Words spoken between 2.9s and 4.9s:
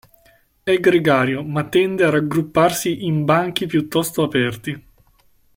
in banchi piuttosto aperti.